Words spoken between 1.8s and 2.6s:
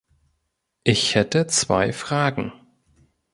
Fragen.